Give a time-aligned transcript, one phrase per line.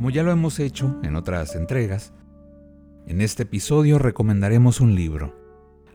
[0.00, 2.14] Como ya lo hemos hecho en otras entregas,
[3.06, 5.36] en este episodio recomendaremos un libro,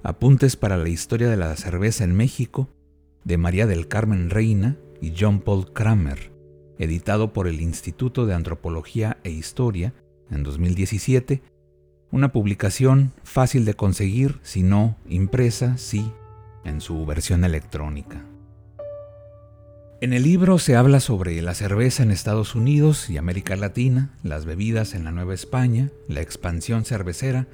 [0.03, 2.69] Apuntes para la historia de la cerveza en México,
[3.23, 6.31] de María del Carmen Reina y John Paul Kramer,
[6.77, 9.95] editado por el Instituto de Antropología e Historia
[10.29, 11.41] en 2017,
[12.11, 16.11] una publicación fácil de conseguir, si no impresa, sí,
[16.63, 18.23] en su versión electrónica.
[20.01, 24.45] En el libro se habla sobre la cerveza en Estados Unidos y América Latina, las
[24.45, 27.47] bebidas en la Nueva España, la expansión cervecera,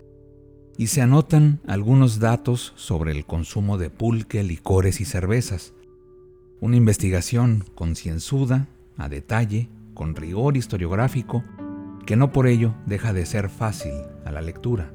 [0.75, 5.73] y se anotan algunos datos sobre el consumo de pulque, licores y cervezas.
[6.59, 8.67] Una investigación concienzuda,
[8.97, 11.43] a detalle, con rigor historiográfico,
[12.07, 13.93] que no por ello deja de ser fácil
[14.25, 14.91] a la lectura.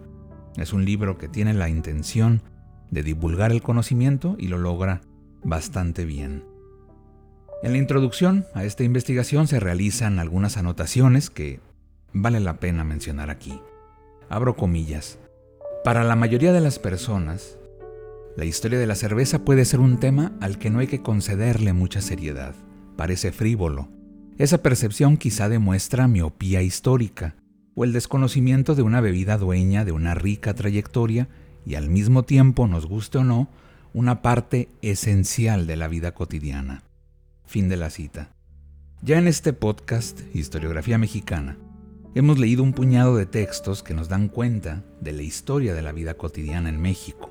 [0.56, 2.42] Es un libro que tiene la intención
[2.90, 5.02] de divulgar el conocimiento y lo logra
[5.44, 6.55] bastante bien.
[7.62, 11.60] En la introducción a esta investigación se realizan algunas anotaciones que
[12.12, 13.58] vale la pena mencionar aquí.
[14.28, 15.18] Abro comillas.
[15.82, 17.58] Para la mayoría de las personas,
[18.36, 21.72] la historia de la cerveza puede ser un tema al que no hay que concederle
[21.72, 22.54] mucha seriedad.
[22.94, 23.88] Parece frívolo.
[24.36, 27.36] Esa percepción quizá demuestra miopía histórica
[27.74, 31.28] o el desconocimiento de una bebida dueña de una rica trayectoria
[31.64, 33.48] y al mismo tiempo, nos guste o no,
[33.94, 36.82] una parte esencial de la vida cotidiana.
[37.46, 38.32] Fin de la cita.
[39.02, 41.56] Ya en este podcast, Historiografía Mexicana,
[42.16, 45.92] hemos leído un puñado de textos que nos dan cuenta de la historia de la
[45.92, 47.30] vida cotidiana en México.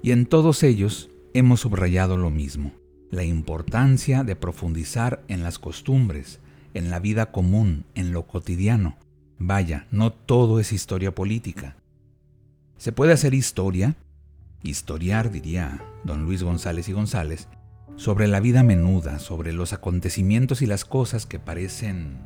[0.00, 2.72] Y en todos ellos hemos subrayado lo mismo,
[3.10, 6.38] la importancia de profundizar en las costumbres,
[6.72, 8.96] en la vida común, en lo cotidiano.
[9.38, 11.76] Vaya, no todo es historia política.
[12.76, 13.96] Se puede hacer historia,
[14.62, 17.48] historiar diría don Luis González y González,
[17.96, 22.18] sobre la vida menuda, sobre los acontecimientos y las cosas que parecen,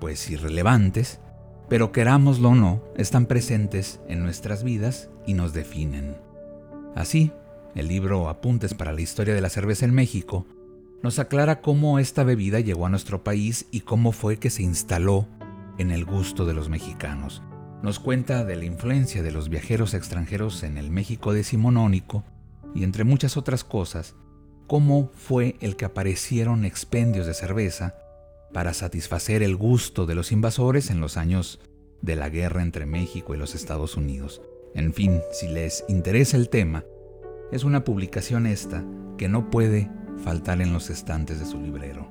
[0.00, 1.20] pues, irrelevantes,
[1.68, 6.16] pero querámoslo o no, están presentes en nuestras vidas y nos definen.
[6.94, 7.32] Así,
[7.74, 10.46] el libro Apuntes para la Historia de la Cerveza en México
[11.02, 15.28] nos aclara cómo esta bebida llegó a nuestro país y cómo fue que se instaló
[15.78, 17.42] en el gusto de los mexicanos.
[17.82, 22.24] Nos cuenta de la influencia de los viajeros extranjeros en el México decimonónico
[22.74, 24.16] y entre muchas otras cosas,
[24.68, 27.96] cómo fue el que aparecieron expendios de cerveza
[28.52, 31.58] para satisfacer el gusto de los invasores en los años
[32.02, 34.42] de la guerra entre México y los Estados Unidos.
[34.74, 36.84] En fin, si les interesa el tema,
[37.50, 38.84] es una publicación esta
[39.16, 39.90] que no puede
[40.22, 42.08] faltar en los estantes de su librero.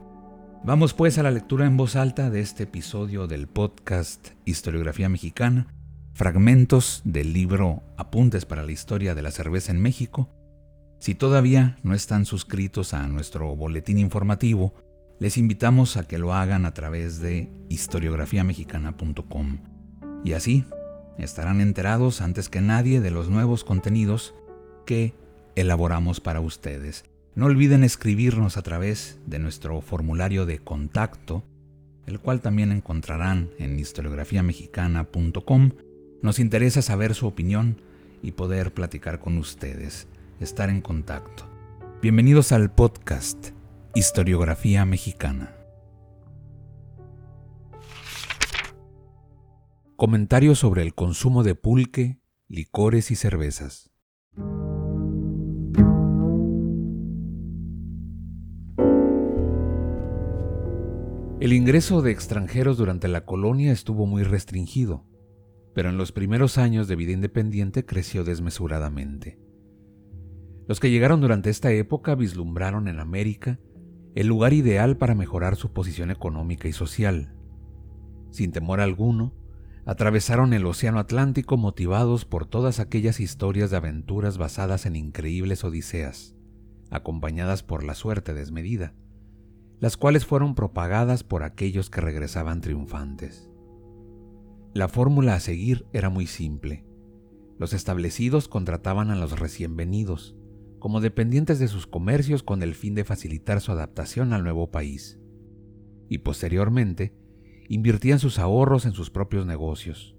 [0.63, 5.67] Vamos pues a la lectura en voz alta de este episodio del podcast Historiografía Mexicana,
[6.13, 10.29] fragmentos del libro Apuntes para la Historia de la Cerveza en México,
[10.99, 14.73] si todavía no están suscritos a nuestro boletín informativo,
[15.19, 19.59] les invitamos a que lo hagan a través de historiografiamexicana.com.
[20.23, 20.65] Y así
[21.17, 24.33] estarán enterados antes que nadie de los nuevos contenidos
[24.85, 25.13] que
[25.55, 27.05] elaboramos para ustedes.
[27.35, 31.43] No olviden escribirnos a través de nuestro formulario de contacto,
[32.07, 35.71] el cual también encontrarán en historiografiamexicana.com.
[36.23, 37.81] Nos interesa saber su opinión
[38.23, 40.07] y poder platicar con ustedes
[40.39, 41.45] estar en contacto.
[41.99, 43.49] Bienvenidos al podcast
[43.95, 45.55] Historiografía Mexicana.
[49.95, 53.89] Comentarios sobre el consumo de pulque, licores y cervezas.
[61.39, 65.07] El ingreso de extranjeros durante la colonia estuvo muy restringido,
[65.73, 69.46] pero en los primeros años de vida independiente creció desmesuradamente.
[70.67, 73.59] Los que llegaron durante esta época vislumbraron en América
[74.15, 77.33] el lugar ideal para mejorar su posición económica y social.
[78.31, 79.33] Sin temor alguno,
[79.85, 86.35] atravesaron el Océano Atlántico motivados por todas aquellas historias de aventuras basadas en increíbles odiseas,
[86.89, 88.93] acompañadas por la suerte desmedida,
[89.79, 93.49] las cuales fueron propagadas por aquellos que regresaban triunfantes.
[94.73, 96.83] La fórmula a seguir era muy simple.
[97.57, 100.35] Los establecidos contrataban a los recién venidos,
[100.79, 105.19] como dependientes de sus comercios con el fin de facilitar su adaptación al nuevo país.
[106.09, 107.13] y posteriormente
[107.67, 110.15] invertían sus ahorros en sus propios negocios.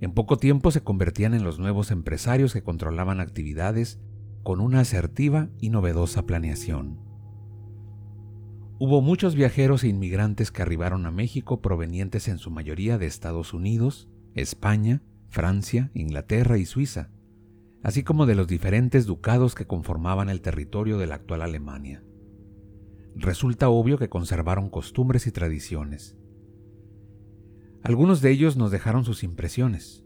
[0.00, 4.00] En poco tiempo se convertían en los nuevos empresarios que controlaban actividades
[4.42, 6.98] con una asertiva y novedosa planeación.
[8.80, 13.54] Hubo muchos viajeros e inmigrantes que arribaron a México provenientes en su mayoría de Estados
[13.54, 17.10] Unidos, España, Francia, Inglaterra y Suiza,
[17.82, 22.02] así como de los diferentes ducados que conformaban el territorio de la actual Alemania.
[23.14, 26.16] Resulta obvio que conservaron costumbres y tradiciones.
[27.82, 30.04] Algunos de ellos nos dejaron sus impresiones.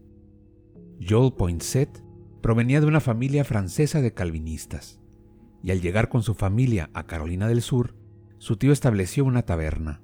[1.06, 2.02] Joel Poinsett
[2.40, 5.00] provenía de una familia francesa de calvinistas,
[5.62, 7.94] y al llegar con su familia a Carolina del Sur,
[8.38, 10.00] su tío estableció una taberna.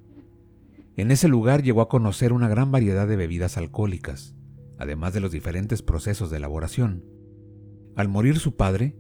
[0.97, 4.35] En ese lugar llegó a conocer una gran variedad de bebidas alcohólicas,
[4.79, 7.05] además de los diferentes procesos de elaboración.
[7.95, 8.97] Al morir su padre,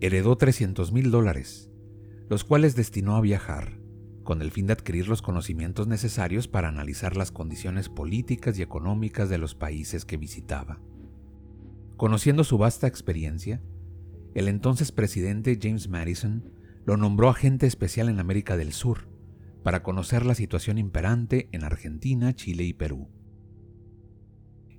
[0.00, 1.70] heredó 300 mil dólares,
[2.28, 3.80] los cuales destinó a viajar,
[4.22, 9.28] con el fin de adquirir los conocimientos necesarios para analizar las condiciones políticas y económicas
[9.28, 10.80] de los países que visitaba.
[11.96, 13.60] Conociendo su vasta experiencia,
[14.34, 16.52] el entonces presidente James Madison
[16.84, 19.08] lo nombró agente especial en América del Sur
[19.64, 23.08] para conocer la situación imperante en Argentina, Chile y Perú.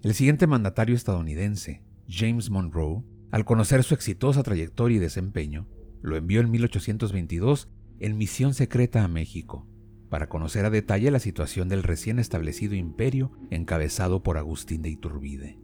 [0.04, 5.68] El siguiente mandatario estadounidense, James Monroe, al conocer su exitosa trayectoria y desempeño,
[6.02, 7.70] lo envió en 1822
[8.00, 9.68] en misión secreta a México,
[10.10, 15.60] para conocer a detalle la situación del recién establecido imperio encabezado por Agustín de Iturbide.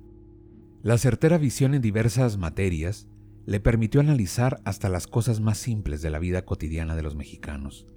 [0.81, 3.09] La certera visión en diversas materias
[3.45, 7.87] le permitió analizar hasta las cosas más simples de la vida cotidiana de los mexicanos.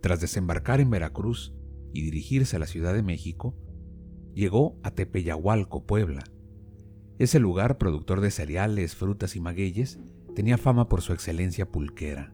[0.00, 1.52] Tras desembarcar en Veracruz
[1.92, 3.56] y dirigirse a la Ciudad de México,
[4.34, 6.24] llegó a Tepeyahualco, Puebla,
[7.20, 10.00] ese lugar, productor de cereales, frutas y magueyes,
[10.34, 12.32] tenía fama por su excelencia pulquera.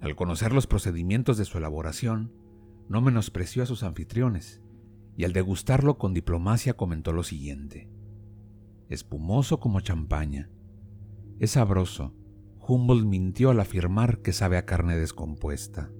[0.00, 2.32] Al conocer los procedimientos de su elaboración,
[2.88, 4.60] no menospreció a sus anfitriones,
[5.16, 7.88] y al degustarlo con diplomacia comentó lo siguiente.
[8.88, 10.50] Espumoso como champaña.
[11.38, 12.12] Es sabroso.
[12.66, 15.92] Humboldt mintió al afirmar que sabe a carne descompuesta.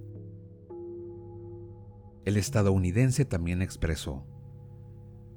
[2.24, 4.26] El estadounidense también expresó,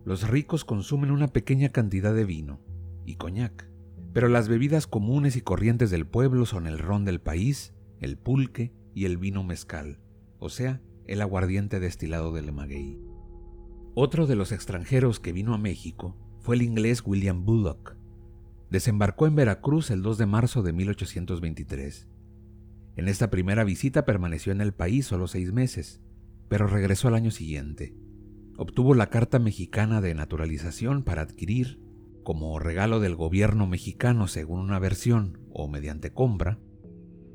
[0.05, 2.59] los ricos consumen una pequeña cantidad de vino,
[3.09, 3.67] y coñac.
[4.13, 8.71] Pero las bebidas comunes y corrientes del pueblo son el ron del país, el pulque
[8.93, 9.99] y el vino mezcal,
[10.37, 12.99] o sea, el aguardiente destilado del maguey.
[13.95, 17.95] Otro de los extranjeros que vino a México fue el inglés William Bullock.
[18.69, 22.07] Desembarcó en Veracruz el 2 de marzo de 1823.
[22.95, 25.99] En esta primera visita permaneció en el país solo seis meses,
[26.47, 27.95] pero regresó al año siguiente.
[28.57, 31.88] Obtuvo la Carta Mexicana de Naturalización para adquirir
[32.29, 36.59] como regalo del gobierno mexicano según una versión o mediante compra,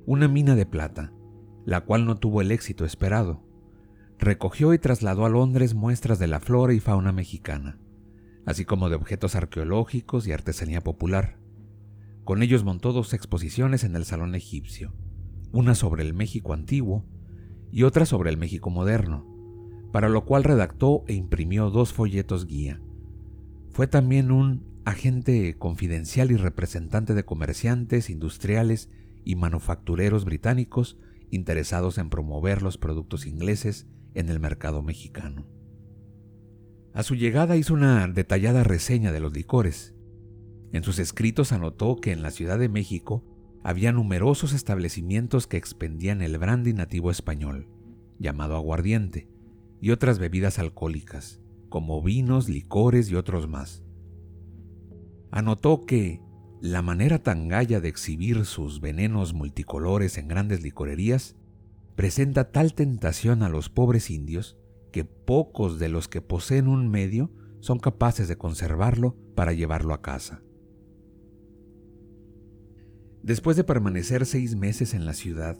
[0.07, 1.13] una mina de plata,
[1.65, 3.43] la cual no tuvo el éxito esperado.
[4.21, 7.77] Recogió y trasladó a Londres muestras de la flora y fauna mexicana,
[8.47, 11.41] así como de objetos arqueológicos y artesanía popular.
[12.23, 14.95] Con ellos montó dos exposiciones en el Salón Egipcio,
[15.51, 17.05] una sobre el México antiguo
[17.73, 19.27] y otra sobre el México moderno,
[19.91, 22.81] para lo cual redactó e imprimió dos folletos guía.
[23.73, 28.91] Fue también un agente confidencial y representante de comerciantes, industriales
[29.25, 30.99] y manufactureros británicos
[31.31, 35.47] interesados en promover los productos ingleses en el mercado mexicano.
[36.93, 39.95] A su llegada hizo una detallada reseña de los licores.
[40.73, 43.25] En sus escritos anotó que en la Ciudad de México
[43.65, 47.69] había numerosos establecimientos que expendían el brandy nativo español,
[48.19, 49.29] llamado aguardiente,
[49.81, 53.84] y otras bebidas alcohólicas, como vinos, licores y otros más
[55.35, 56.23] anotó que
[56.61, 61.35] la manera tan gaya de exhibir sus venenos multicolores en grandes licorerías
[61.97, 64.57] presenta tal tentación a los pobres indios
[64.93, 70.03] que pocos de los que poseen un medio son capaces de conservarlo para llevarlo a
[70.03, 70.41] casa.
[73.25, 75.59] Después de permanecer seis meses en la ciudad,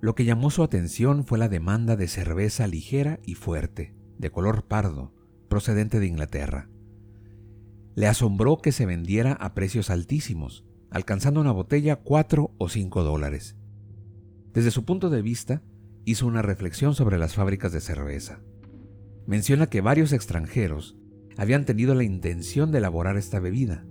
[0.00, 4.64] lo que llamó su atención fue la demanda de cerveza ligera y fuerte, de color
[4.64, 5.12] pardo,
[5.50, 6.69] procedente de Inglaterra.
[7.94, 13.56] Le asombró que se vendiera a precios altísimos, alcanzando una botella 4 o 5 dólares.
[14.52, 15.62] Desde su punto de vista,
[16.04, 18.40] hizo una reflexión sobre las fábricas de cerveza.
[19.26, 20.96] Menciona que varios extranjeros
[21.36, 23.86] habían tenido la intención de elaborar esta bebida,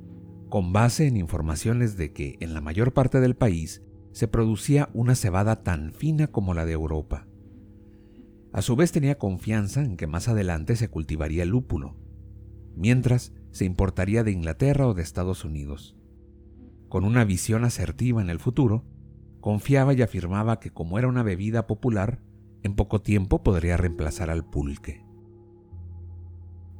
[0.50, 5.16] con base en informaciones de que en la mayor parte del país se producía una
[5.16, 7.28] cebada tan fina como la de Europa.
[8.52, 11.96] A su vez tenía confianza en que más adelante se cultivaría el lúpulo,
[12.76, 15.96] mientras se importaría de Inglaterra o de Estados Unidos.
[16.88, 18.86] Con una visión asertiva en el futuro,
[19.42, 22.22] confiaba y afirmaba que como era una bebida popular,
[22.64, 25.06] en poco tiempo podría reemplazar al pulque.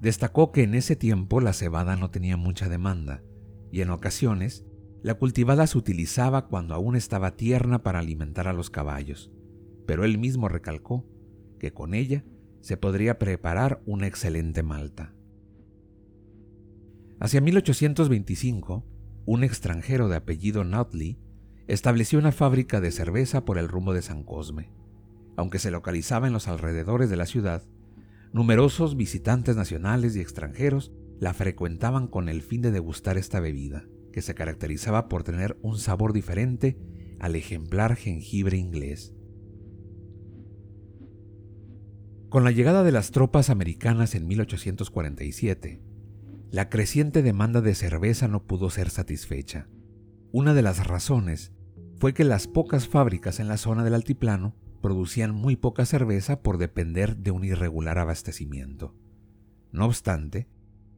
[0.02, 3.22] Destacó que en ese tiempo la cebada no tenía mucha demanda
[3.72, 4.66] y en ocasiones
[5.02, 9.32] la cultivada se utilizaba cuando aún estaba tierna para alimentar a los caballos,
[9.86, 11.06] pero él mismo recalcó
[11.60, 12.26] que con ella
[12.62, 15.14] se podría preparar una excelente malta.
[17.20, 18.86] Hacia 1825,
[19.26, 21.20] un extranjero de apellido Nutley
[21.68, 24.72] estableció una fábrica de cerveza por el rumbo de San Cosme.
[25.36, 27.64] Aunque se localizaba en los alrededores de la ciudad,
[28.32, 34.22] numerosos visitantes nacionales y extranjeros la frecuentaban con el fin de degustar esta bebida, que
[34.22, 36.78] se caracterizaba por tener un sabor diferente
[37.20, 39.14] al ejemplar jengibre inglés.
[42.30, 45.89] Con la llegada de las tropas americanas en 1847,
[46.52, 49.68] la creciente demanda de cerveza no pudo ser satisfecha.
[50.32, 51.52] Una de las razones
[51.98, 56.58] fue que las pocas fábricas en la zona del altiplano producían muy poca cerveza por
[56.58, 58.96] depender de un irregular abastecimiento.
[59.72, 60.48] No obstante,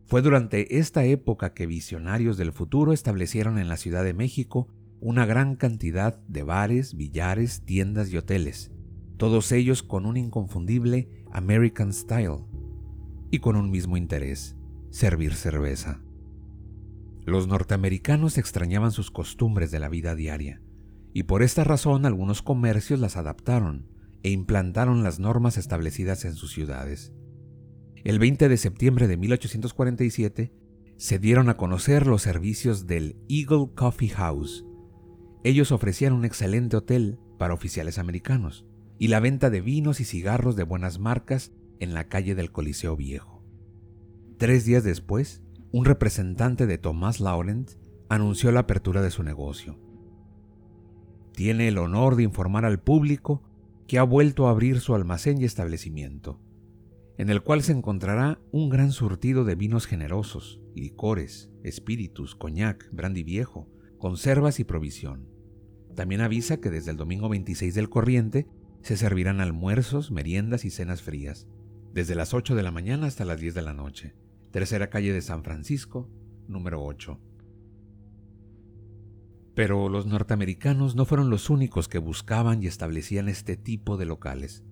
[0.05, 4.69] fue durante esta época que visionarios del futuro establecieron en la Ciudad de México
[5.01, 8.71] una gran cantidad de bares, billares, tiendas y hoteles,
[9.17, 12.45] todos ellos con un inconfundible American Style
[13.31, 14.55] y con un mismo interés,
[14.91, 16.01] servir cerveza.
[17.25, 20.61] Los norteamericanos extrañaban sus costumbres de la vida diaria,
[21.13, 23.87] y por esta razón algunos comercios las adaptaron
[24.23, 27.13] e implantaron las normas establecidas en sus ciudades.
[28.03, 30.53] El 20 de septiembre de 1847
[30.97, 34.65] se dieron a conocer los servicios del Eagle Coffee House.
[35.43, 38.65] Ellos ofrecían un excelente hotel para oficiales americanos,
[38.99, 42.95] y la venta de vinos y cigarros de buenas marcas en la calle del Coliseo
[42.95, 43.30] Viejo.
[44.41, 47.73] Tres días después, un representante de Thomas Laurent
[48.09, 49.77] anunció la apertura de su negocio.
[51.31, 53.43] Tiene el honor de informar al público
[53.87, 56.41] que ha vuelto a abrir su almacén y establecimiento,
[57.19, 63.21] en el cual se encontrará un gran surtido de vinos generosos, licores, espíritus, coñac, brandy
[63.21, 63.69] viejo,
[63.99, 65.29] conservas y provisión.
[65.95, 68.47] También avisa que desde el domingo 26 del corriente
[68.81, 71.47] se servirán almuerzos, meriendas y cenas frías,
[71.93, 74.15] desde las 8 de la mañana hasta las 10 de la noche.
[74.51, 76.09] Tercera calle de San Francisco,
[76.47, 77.19] número 8.
[79.55, 84.63] Pero los norteamericanos no fueron los únicos que buscaban y establecían este tipo de locales.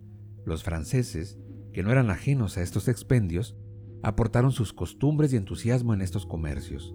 [0.45, 1.37] Los franceses,
[1.73, 3.55] que no eran ajenos a estos expendios,
[4.03, 6.93] aportaron sus costumbres y entusiasmo en estos comercios.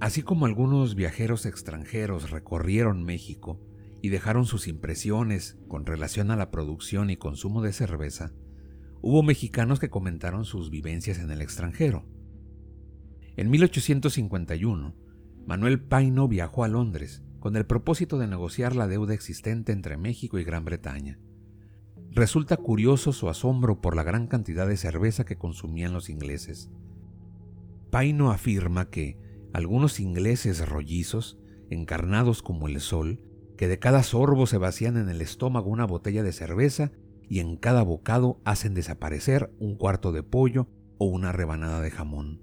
[0.00, 3.60] Así como algunos viajeros extranjeros recorrieron México,
[4.04, 8.34] y dejaron sus impresiones con relación a la producción y consumo de cerveza,
[9.06, 12.06] hubo mexicanos que comentaron sus vivencias en el extranjero.
[13.36, 14.94] En 1851,
[15.44, 20.38] Manuel Paino viajó a Londres con el propósito de negociar la deuda existente entre México
[20.38, 21.18] y Gran Bretaña.
[22.12, 26.70] Resulta curioso su asombro por la gran cantidad de cerveza que consumían los ingleses.
[27.90, 29.18] Paino afirma que
[29.52, 33.20] algunos ingleses rollizos, encarnados como el sol,
[33.58, 36.90] que de cada sorbo se vacían en el estómago una botella de cerveza
[37.28, 42.40] y en cada bocado hacen desaparecer un cuarto de pollo o una rebanada de jamón.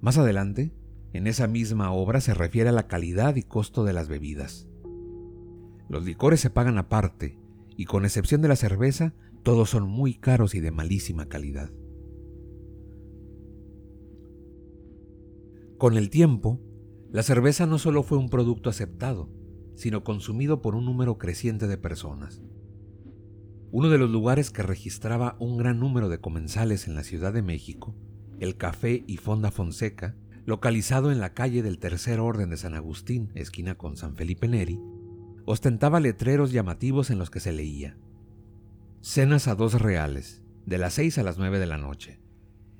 [0.00, 0.72] Más adelante,
[1.12, 4.68] en esa misma obra se refiere a la calidad y costo de las bebidas.
[5.88, 7.38] Los licores se pagan aparte,
[7.76, 11.70] y con excepción de la cerveza, todos son muy caros y de malísima calidad.
[15.78, 16.60] Con el tiempo,
[17.10, 19.30] la cerveza no solo fue un producto aceptado,
[19.74, 22.42] sino consumido por un número creciente de personas.
[23.72, 27.42] Uno de los lugares que registraba un gran número de comensales en la Ciudad de
[27.42, 27.94] México,
[28.40, 33.30] el Café y Fonda Fonseca, localizado en la calle del Tercer Orden de San Agustín,
[33.34, 34.80] esquina con San Felipe Neri,
[35.44, 37.96] ostentaba letreros llamativos en los que se leía
[39.02, 42.20] Cenas a dos reales, de las seis a las nueve de la noche.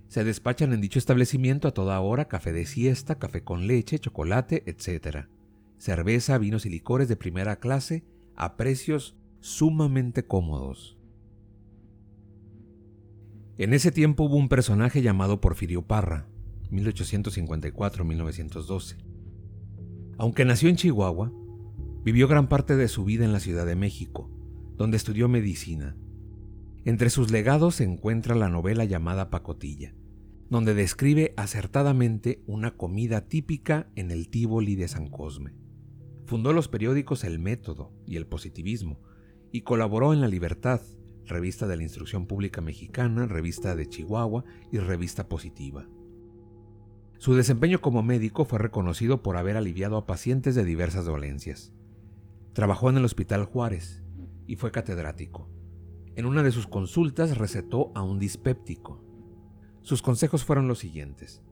[0.09, 4.65] Se despachan en dicho establecimiento a toda hora café de siesta, café con leche, chocolate,
[4.67, 5.29] etc
[5.81, 8.05] cerveza, vinos y licores de primera clase
[8.37, 10.97] a precios sumamente cómodos.
[13.57, 16.27] En ese tiempo hubo un personaje llamado Porfirio Parra,
[16.71, 18.97] 1854-1912.
[20.19, 21.33] Aunque nació en Chihuahua,
[22.05, 24.31] vivió gran parte de su vida en la Ciudad de México,
[24.77, 25.97] donde estudió medicina.
[26.85, 29.95] Entre sus legados se encuentra la novela llamada Pacotilla,
[30.49, 35.55] donde describe acertadamente una comida típica en el Tívoli de San Cosme.
[36.25, 39.01] Fundó los periódicos El Método y El Positivismo
[39.53, 40.81] y colaboró en La Libertad,
[41.27, 45.89] revista de la Instrucción Pública Mexicana, revista de Chihuahua y revista Positiva.
[47.19, 51.73] Su desempeño como médico fue reconocido por haber aliviado a pacientes de diversas dolencias.
[52.55, 54.03] Trabajó en el Hospital Juárez
[54.47, 55.49] y fue catedrático.
[56.17, 59.05] En una de sus consultas recetó a un dispéptico.
[59.83, 61.43] Sus consejos fueron los siguientes.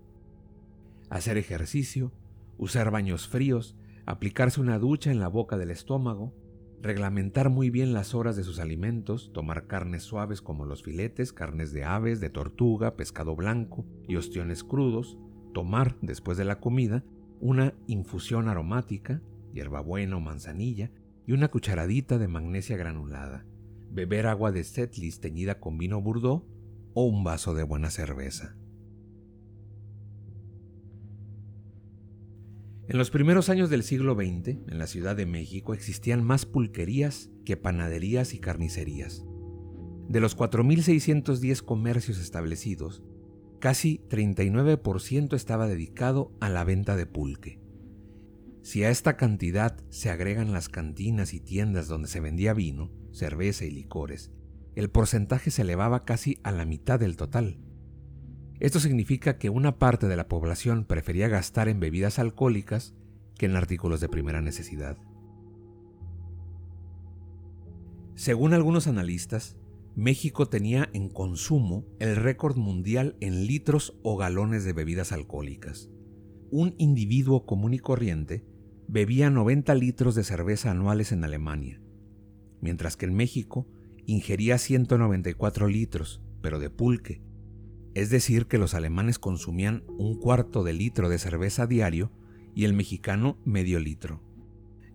[1.11, 2.13] Hacer ejercicio,
[2.57, 3.77] usar baños fríos,
[4.07, 6.35] aplicarse una ducha en la boca del estómago,
[6.81, 11.73] reglamentar muy bien las horas de sus alimentos, tomar carnes suaves como los filetes, carnes
[11.73, 15.19] de aves, de tortuga, pescado blanco y ostiones crudos,
[15.53, 17.05] tomar, después de la comida,
[17.41, 20.91] una infusión aromática, hierbabuena o manzanilla,
[21.27, 23.45] y una cucharadita de magnesia granulada,
[23.91, 26.45] beber agua de Setlis teñida con vino Bordeaux
[26.95, 28.57] o un vaso de buena cerveza.
[32.89, 37.29] En los primeros años del siglo XX, en la Ciudad de México existían más pulquerías
[37.45, 39.27] que panaderías y carnicerías.
[40.09, 43.03] De los 4.610 comercios establecidos,
[43.61, 47.61] casi 39% estaba dedicado a la venta de pulque.
[48.63, 53.67] Si a esta cantidad se agregan las cantinas y tiendas donde se vendía vino, cerveza
[53.67, 54.33] y licores,
[54.77, 57.59] el porcentaje se elevaba casi a la mitad del total.
[58.61, 62.95] Esto significa que una parte de la población prefería gastar en bebidas alcohólicas
[63.37, 64.99] que en artículos de primera necesidad.
[68.17, 69.57] Según algunos analistas,
[69.95, 75.89] México tenía en consumo el récord mundial en litros o galones de bebidas alcohólicas.
[76.51, 78.45] Un individuo común y corriente
[78.89, 81.81] bebía 90 litros de cerveza anuales en Alemania,
[82.61, 83.69] mientras que en México
[84.07, 87.23] ingería 194 litros, pero de pulque,
[87.95, 92.11] es decir, que los alemanes consumían un cuarto de litro de cerveza diario
[92.55, 94.23] y el mexicano medio litro.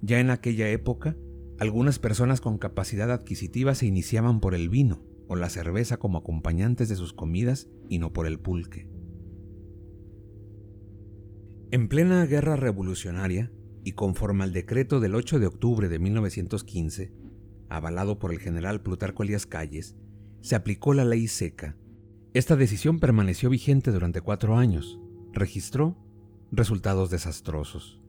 [0.02, 1.16] Ya en aquella época,
[1.60, 6.90] algunas personas con capacidad adquisitiva se iniciaban por el vino o la cerveza como acompañantes
[6.90, 8.90] de sus comidas y no por el pulque.
[11.72, 13.52] En plena guerra revolucionaria,
[13.84, 17.12] y conforme al decreto del 8 de octubre de 1915,
[17.70, 19.96] avalado por el general Plutarco Elías Calles,
[20.42, 21.76] se aplicó la ley seca,
[22.34, 25.00] esta decisión permaneció vigente durante cuatro años.
[25.34, 25.96] Registró
[26.52, 28.02] resultados desastrosos.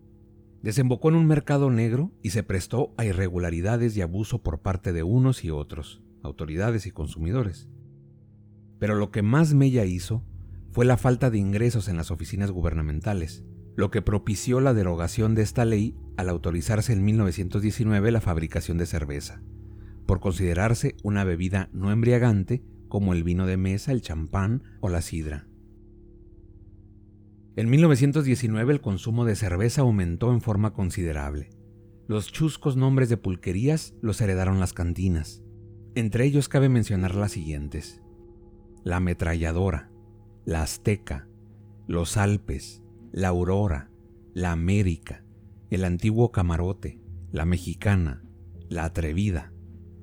[0.62, 5.02] Desembocó en un mercado negro y se prestó a irregularidades y abuso por parte de
[5.02, 7.68] unos y otros, autoridades y consumidores.
[8.78, 10.24] Pero lo que más mella hizo
[10.72, 13.44] fue la falta de ingresos en las oficinas gubernamentales,
[13.76, 18.86] lo que propició la derogación de esta ley al autorizarse en 1919 la fabricación de
[18.86, 19.42] cerveza,
[20.06, 22.62] por considerarse una bebida no embriagante
[22.94, 25.48] como el vino de mesa, el champán o la sidra.
[27.56, 31.50] En 1919 el consumo de cerveza aumentó en forma considerable.
[32.06, 35.42] Los chuscos nombres de pulquerías los heredaron las cantinas.
[35.96, 38.00] Entre ellos cabe mencionar las siguientes.
[38.84, 39.90] La ametralladora,
[40.44, 41.26] la azteca,
[41.88, 42.80] los Alpes,
[43.10, 43.90] la Aurora,
[44.34, 45.24] la América,
[45.68, 47.00] el antiguo camarote,
[47.32, 48.22] la mexicana,
[48.68, 49.52] la atrevida,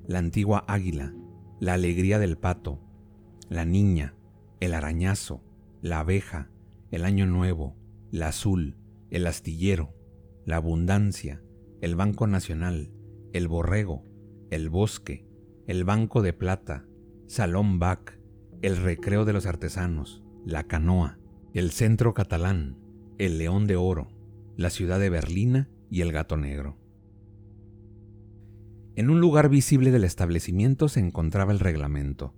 [0.06, 1.14] la antigua águila,
[1.62, 2.80] la alegría del pato,
[3.48, 4.16] la niña,
[4.58, 5.44] el arañazo,
[5.80, 6.50] la abeja,
[6.90, 7.76] el año nuevo,
[8.10, 8.74] la azul,
[9.10, 9.94] el astillero,
[10.44, 11.40] la abundancia,
[11.80, 12.90] el Banco Nacional,
[13.32, 14.02] el borrego,
[14.50, 15.24] el bosque,
[15.68, 16.84] el banco de plata,
[17.28, 18.18] Salón Bac,
[18.60, 21.20] el recreo de los artesanos, la canoa,
[21.54, 22.76] el centro catalán,
[23.18, 24.08] el león de oro,
[24.56, 26.81] la ciudad de Berlina y el gato negro.
[28.94, 32.34] En un lugar visible del establecimiento se encontraba el reglamento,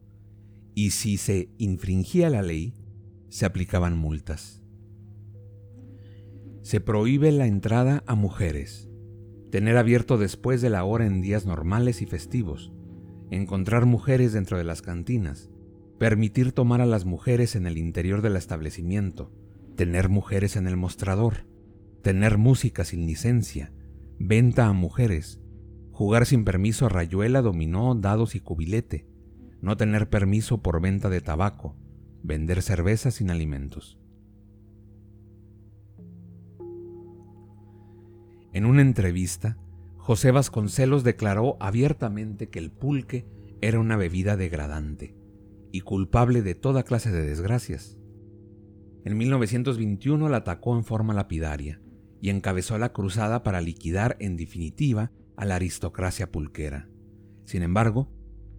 [0.74, 2.74] y si se infringía la ley,
[3.28, 4.62] se aplicaban multas.
[6.62, 8.88] Se prohíbe la entrada a mujeres,
[9.50, 12.72] tener abierto después de la hora en días normales y festivos,
[13.30, 15.50] encontrar mujeres dentro de las cantinas,
[15.98, 19.32] permitir tomar a las mujeres en el interior del establecimiento,
[19.76, 21.46] tener mujeres en el mostrador,
[22.02, 23.72] tener música sin licencia,
[24.18, 25.40] venta a mujeres,
[25.94, 29.07] jugar sin permiso a rayuela, dominó, dados y cubilete,
[29.61, 31.76] no tener permiso por venta de tabaco,
[32.24, 33.96] vender cerveza sin alimentos.
[38.52, 39.57] En una entrevista,
[39.96, 43.24] José Vasconcelos declaró abiertamente que el pulque
[43.61, 45.14] era una bebida degradante
[45.70, 47.98] y culpable de toda clase de desgracias.
[49.04, 51.80] En 1921 la atacó en forma lapidaria
[52.20, 56.88] y encabezó la cruzada para liquidar en definitiva a la aristocracia pulquera.
[57.44, 58.09] Sin embargo,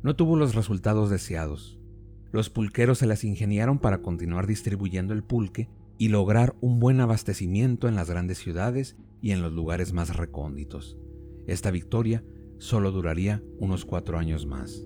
[0.04, 1.80] no tuvo los resultados deseados.
[2.32, 7.88] Los pulqueros se las ingeniaron para continuar distribuyendo el pulque y lograr un buen abastecimiento
[7.88, 10.98] en las grandes ciudades y en los lugares más recónditos.
[11.48, 12.24] Esta victoria
[12.58, 14.86] solo duraría unos cuatro años más.